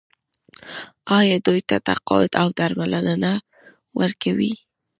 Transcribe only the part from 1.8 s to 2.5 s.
تقاعد او